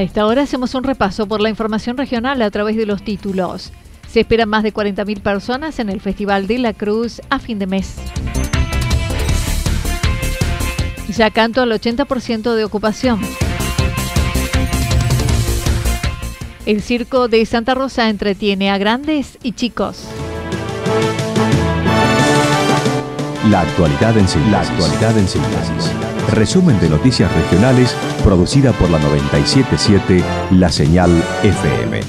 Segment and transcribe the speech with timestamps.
[0.00, 3.70] A esta hora hacemos un repaso por la información regional a través de los títulos.
[4.08, 7.66] Se esperan más de 40.000 personas en el Festival de la Cruz a fin de
[7.66, 7.96] mes.
[11.14, 13.20] Ya canto al 80% de ocupación.
[16.64, 20.08] El circo de Santa Rosa entretiene a grandes y chicos.
[23.48, 24.52] La actualidad en síntesis.
[24.52, 25.92] La actualidad en síntesis.
[26.32, 31.10] Resumen de noticias regionales producida por la 977 La Señal
[31.42, 32.00] FM.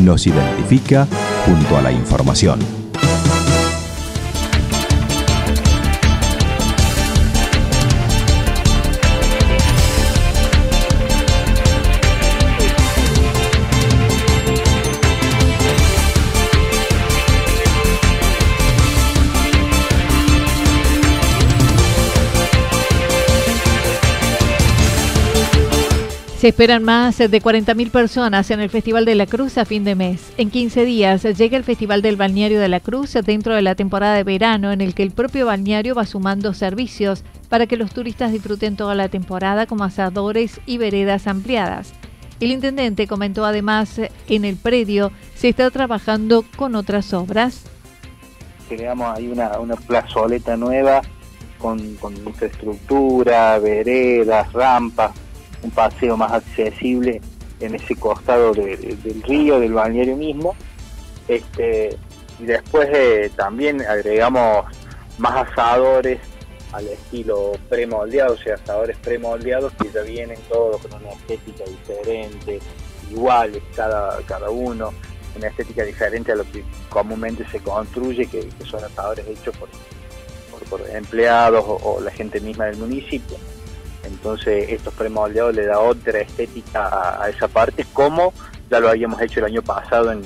[0.00, 1.06] Nos identifica
[1.46, 2.81] junto a la información.
[26.42, 29.94] Se esperan más de 40.000 personas en el Festival de la Cruz a fin de
[29.94, 30.32] mes.
[30.38, 34.16] En 15 días llega el Festival del Balneario de la Cruz dentro de la temporada
[34.16, 38.32] de verano en el que el propio balneario va sumando servicios para que los turistas
[38.32, 41.92] disfruten toda la temporada como asadores y veredas ampliadas.
[42.40, 47.62] El intendente comentó además en el predio se está trabajando con otras obras.
[48.68, 51.02] Creamos ahí una, plazoleta nueva
[51.58, 55.12] con, con infraestructura, veredas, rampas,
[55.62, 57.20] un paseo más accesible
[57.60, 60.54] en ese costado del río, del balneario mismo.
[61.28, 61.96] Este,
[62.38, 62.88] y después
[63.36, 64.66] también agregamos
[65.18, 66.18] más asadores
[66.72, 72.60] al estilo premoldeado, o sea, asadores premoldeados que ya vienen todos con una estética diferente,
[73.10, 74.92] iguales cada, cada uno,
[75.36, 79.68] una estética diferente a lo que comúnmente se construye, que, son asadores hechos por,
[80.68, 83.36] por, empleados o la gente misma del municipio
[84.04, 88.32] entonces estos premoldeados le da otra estética a, esa parte, como
[88.70, 90.22] ya lo habíamos hecho el año pasado en,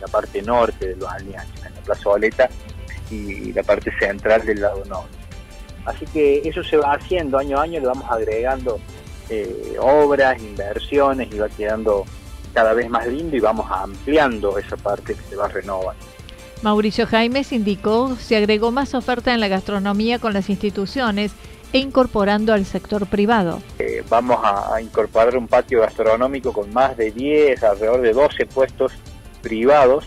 [0.00, 2.48] la parte norte de los balnearios, en la plazoleta
[3.10, 5.18] y la parte central del lado norte.
[5.84, 8.78] Así que eso se va haciendo año a año, le vamos agregando
[9.28, 12.04] eh, obras, inversiones y va quedando
[12.52, 15.94] cada vez más lindo y vamos ampliando esa parte que se va a renovar.
[16.62, 21.32] Mauricio Jaimes indicó se agregó más oferta en la gastronomía con las instituciones
[21.72, 23.62] e incorporando al sector privado.
[23.78, 28.92] Eh, vamos a, incorporar un patio gastronómico con más de 10, alrededor de 12 puestos
[29.42, 30.06] privados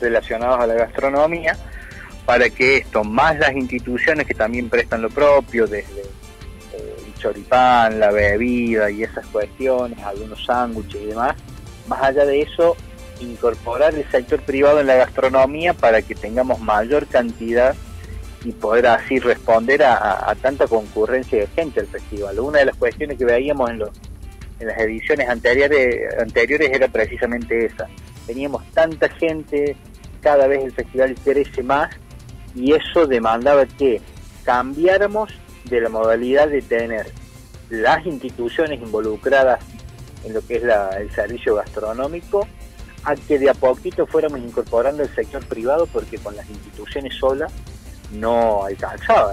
[0.00, 1.56] relacionados a la gastronomía,
[2.24, 8.00] para que esto, más las instituciones que también prestan lo propio, desde eh, el choripán,
[8.00, 11.36] la bebida y esas cuestiones, algunos sándwiches y demás,
[11.86, 12.76] más allá de eso,
[13.20, 17.74] incorporar el sector privado en la gastronomía para que tengamos mayor cantidad
[18.44, 22.38] y poder así responder a, tanta concurrencia de gente al festival.
[22.40, 23.90] Una de las cuestiones que veíamos en, los,
[24.58, 27.86] en las ediciones anteriores, anteriores era precisamente esa.
[28.26, 29.76] Teníamos tanta gente,
[30.22, 31.94] cada vez el festival crece más
[32.54, 34.00] y eso demandaba que
[34.44, 35.32] cambiáramos
[35.64, 37.06] de la modalidad de tener
[37.68, 39.60] las instituciones involucradas
[40.24, 42.46] en lo que es el servicio gastronómico
[43.04, 47.52] a que de a poquito fuéramos incorporando el sector privado porque con las instituciones solas
[48.12, 49.32] no alcanzaba.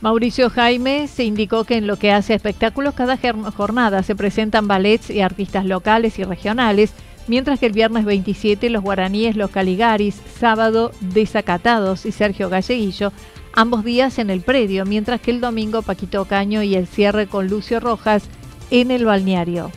[0.00, 3.18] Mauricio Jaime se indicó que en lo que hace espectáculos cada
[3.56, 6.92] jornada se presentan ballets y artistas locales y regionales
[7.26, 13.12] mientras que el viernes 27 los guaraníes, los caligaris, sábado Desacatados y Sergio Galleguillo,
[13.52, 17.48] ambos días en el predio, mientras que el domingo Paquito Caño y el cierre con
[17.48, 18.24] Lucio Rojas
[18.70, 19.70] en el balneario.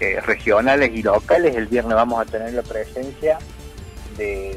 [0.00, 3.38] Eh, regionales y locales, el viernes vamos a tener la presencia
[4.16, 4.56] de,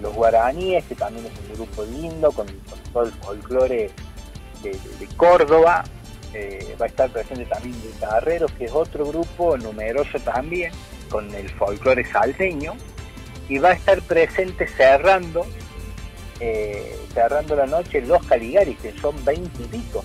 [0.00, 2.46] los guaraníes, que también es un grupo lindo, con,
[2.92, 3.90] todo el folclore
[4.62, 5.84] de, Córdoba.
[6.34, 10.72] Eh, va a estar presente también de Carreros, que es otro grupo numeroso también,
[11.10, 12.74] con el folclore salteño.
[13.48, 15.46] Y va a estar presente cerrando
[16.40, 20.04] eh, cerrando la noche los Caligaris, que son 20 y pico.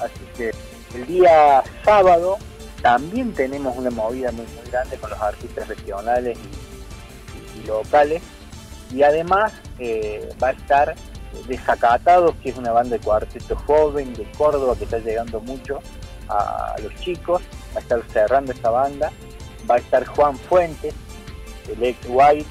[0.00, 0.52] Así que
[0.94, 2.38] el día sábado
[2.82, 6.38] también tenemos una movida muy, muy grande con los artistas regionales
[7.56, 8.22] y, locales.
[8.92, 10.94] Y además eh, va a estar
[11.48, 15.80] Desacatados, que es una banda de cuarteto joven de Córdoba que está llegando mucho
[16.28, 17.42] a, los chicos.
[17.74, 19.12] Va a estar cerrando esta banda.
[19.70, 20.94] Va a estar Juan Fuentes,
[21.70, 22.46] el ex White,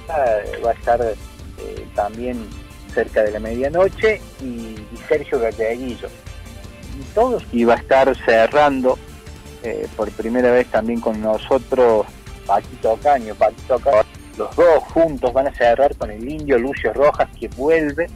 [0.63, 2.47] va a estar eh, también
[2.93, 4.75] cerca de la medianoche y,
[5.07, 6.07] Sergio Galleguillo.
[6.97, 8.97] Y todos iba a estar cerrando
[9.63, 12.05] eh, por primera vez también con nosotros
[12.45, 14.14] Paquito Caño, Paquito Caño.
[14.37, 18.07] Los dos juntos van a cerrar con el indio Lucio Rojas que vuelve.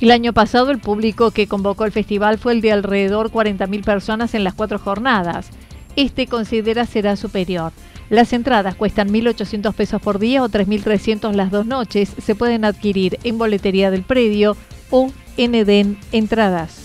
[0.00, 4.34] El año pasado el público que convocó el festival fue el de alrededor 40.000 personas
[4.34, 5.50] en las cuatro jornadas.
[5.96, 7.72] Este considera será superior.
[8.10, 12.12] Las entradas cuestan 1.800 pesos por día o 3.300 las dos noches.
[12.22, 14.56] Se pueden adquirir en boletería del predio
[14.90, 16.83] o en Eden Entradas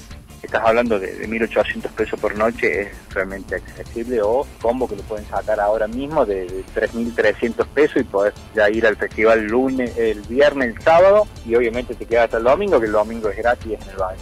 [0.50, 5.24] estás hablando de, 1.800 pesos por noche, es realmente accesible, o combo que lo pueden
[5.28, 10.76] sacar ahora mismo de, 3.300 pesos y podés ya ir al festival lunes, el viernes,
[10.76, 13.90] el sábado, y obviamente te quedas hasta el domingo, que el domingo es gratis en
[13.90, 14.20] el baño.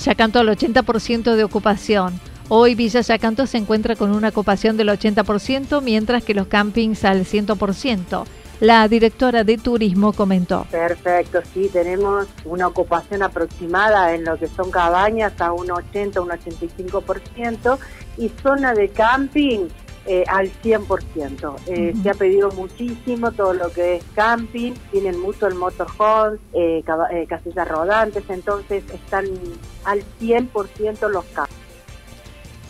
[0.00, 2.20] Yacanto al 80% de ocupación.
[2.48, 7.24] Hoy Villa Yacanto se encuentra con una ocupación del 80%, mientras que los campings al
[7.24, 8.24] 100%.
[8.60, 10.64] La directora de turismo comentó.
[10.70, 16.28] Perfecto, sí, tenemos una ocupación aproximada en lo que son cabañas a un 80, un
[16.28, 17.78] 85%
[18.16, 19.66] y zona de camping
[20.06, 21.56] eh, al 100%.
[21.66, 26.84] Eh, Se ha pedido muchísimo todo lo que es camping, tienen mucho el motorhome, eh,
[27.10, 29.26] eh, casillas rodantes, entonces están
[29.84, 31.65] al 100% los campings.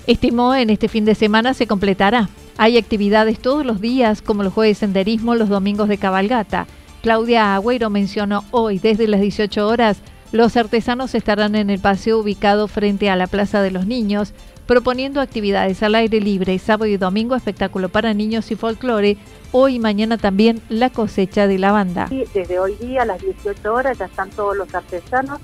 [0.06, 2.28] Estimó en este fin de semana se completará.
[2.58, 6.68] Hay actividades todos los días, como los jueves de senderismo, los domingos de cabalgata.
[7.02, 9.98] Claudia Agüero mencionó hoy, desde las 18 horas,
[10.30, 14.32] los artesanos estarán en el paseo ubicado frente a la Plaza de los Niños,
[14.66, 19.16] proponiendo actividades al aire libre, sábado y domingo, espectáculo para niños y folclore,
[19.50, 22.08] hoy y mañana también la cosecha de lavanda.
[22.32, 25.40] desde hoy día a las 18 horas ya están todos los artesanos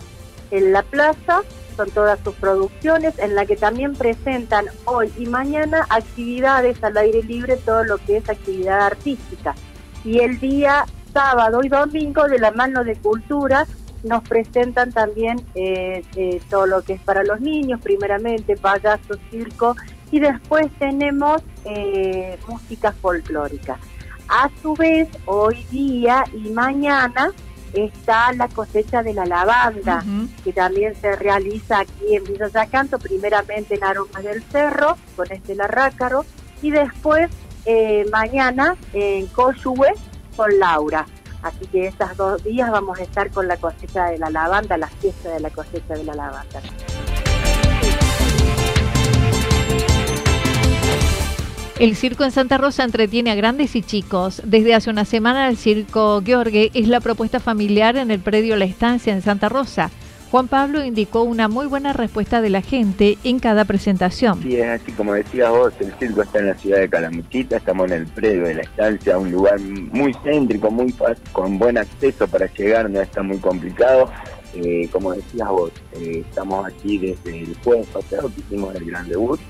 [0.52, 1.42] en la plaza,
[1.76, 7.22] son todas sus producciones, en la que también presentan hoy y mañana actividades al aire
[7.22, 9.54] libre, todo lo que es actividad artística.
[10.04, 13.66] Y el día sábado y domingo, de la mano de cultura,
[14.04, 19.74] nos presentan también eh, eh, todo lo que es para los niños, primeramente payaso, circo,
[20.10, 23.78] y después tenemos eh, música folclórica.
[24.28, 27.32] A su vez, hoy día y mañana
[27.74, 30.04] está la cosecha de la lavanda,
[30.44, 35.54] que también se realiza aquí en Villa Yacanto, primeramente en Aromas del Cerro, con este
[35.54, 36.24] Rácaro,
[36.60, 37.30] y después
[38.10, 39.92] mañana en Coyhue
[40.36, 41.06] con Laura.
[41.42, 44.86] Así que estos dos días vamos a estar con la cosecha de la lavanda, la
[44.86, 46.60] fiesta de la cosecha de la lavanda.
[51.82, 54.40] El circo en Santa Rosa entretiene a grandes y chicos.
[54.44, 58.66] Desde hace una semana el circo George es la propuesta familiar en el predio La
[58.66, 59.90] Estancia en Santa Rosa.
[60.30, 64.40] Juan Pablo indicó una muy buena respuesta de la gente en cada presentación.
[64.44, 67.90] Sí, es así como decías vos, el circo está en la ciudad de Calamuchita, estamos
[67.90, 72.28] en el predio de la estancia, un lugar muy céntrico, muy fácil, con buen acceso
[72.28, 74.08] para llegar, no está muy complicado.
[74.54, 79.08] Eh, como decías vos, eh, estamos aquí desde el jueves pasado que hicimos el gran
[79.08, 79.40] debut,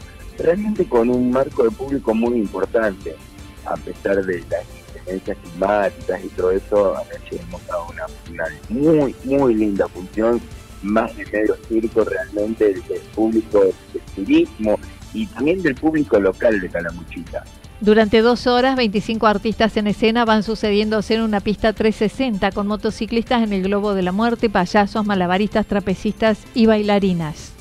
[0.42, 3.16] realmente con un marco de público muy importante,
[3.64, 9.14] a pesar de las diferencias climáticas y todo eso, anoche hemos dado una, una muy,
[9.24, 10.40] muy linda función
[10.82, 12.82] más de medio circo realmente del,
[13.14, 14.78] público del turismo
[15.14, 17.44] y también del público local de Calamuchita.
[17.80, 23.42] Durante dos horas, 25 artistas en escena van sucediéndose en una pista 360 con motociclistas
[23.42, 27.52] en el globo de la muerte, payasos, malabaristas, trapecistas y bailarinas.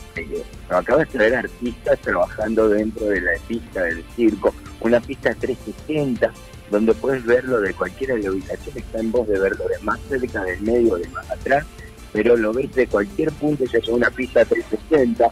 [0.77, 6.31] Acabas de traer artistas trabajando dentro de la pista del circo, una pista 360
[6.71, 9.99] donde puedes verlo de cualquiera de las ubicaciones, está en voz de verlo de más
[10.07, 11.65] cerca, del medio, de más atrás,
[12.13, 15.31] pero lo ves de cualquier punto, ya es una pista 360.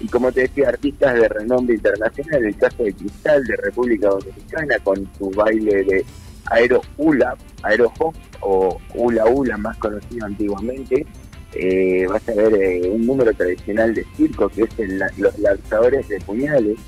[0.00, 4.78] Y como te decía, artistas de renombre internacional, el caso de Cristal de República Dominicana,
[4.82, 6.04] con su baile de
[6.46, 11.04] Aero Hula, Aero Hop o Hula Hula, más conocido antiguamente.
[11.54, 16.06] Eh, vas a ver eh, un número tradicional de circo que es el, los lanzadores
[16.08, 16.78] de puñales,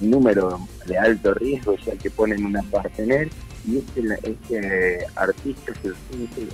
[0.00, 3.28] número de alto riesgo ya que ponen una partener
[3.66, 5.72] y este, este artista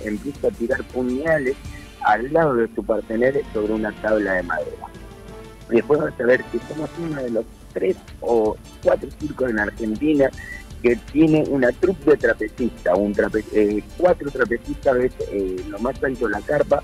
[0.03, 1.55] empieza a tirar puñales
[2.01, 4.87] al lado de su partener sobre una tabla de madera.
[5.69, 10.29] Después vas a ver que somos uno de los tres o cuatro circos en Argentina
[10.81, 14.95] que tiene una trupe de trapecista, un trape, eh, cuatro trapecistas,
[15.31, 16.83] eh, lo más alto la carpa.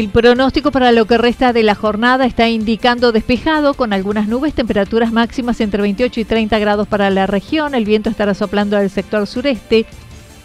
[0.00, 4.54] El pronóstico para lo que resta de la jornada está indicando despejado con algunas nubes,
[4.54, 7.74] temperaturas máximas entre 28 y 30 grados para la región.
[7.74, 9.84] El viento estará soplando al sector sureste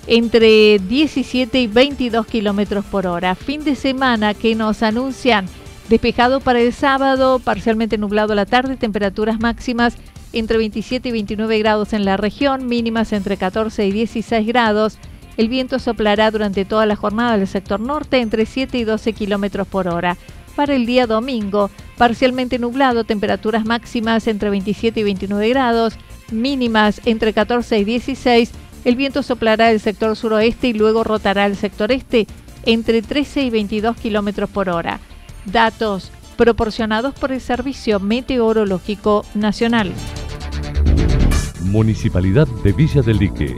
[0.07, 3.33] entre 17 y 22 kilómetros por hora.
[3.33, 5.45] Fin de semana que nos anuncian
[5.87, 9.95] despejado para el sábado, parcialmente nublado la tarde, temperaturas máximas
[10.33, 14.97] entre 27 y 29 grados en la región, mínimas entre 14 y 16 grados.
[15.37, 19.67] El viento soplará durante toda la jornada del sector norte entre 7 y 12 kilómetros
[19.67, 20.17] por hora.
[20.55, 25.97] Para el día domingo, parcialmente nublado, temperaturas máximas entre 27 y 29 grados,
[26.31, 28.51] mínimas entre 14 y 16.
[28.85, 32.27] El viento soplará el sector suroeste y luego rotará el sector este
[32.63, 34.99] entre 13 y 22 kilómetros por hora.
[35.45, 39.91] Datos proporcionados por el Servicio Meteorológico Nacional.
[41.61, 43.57] Municipalidad de Villa del Lique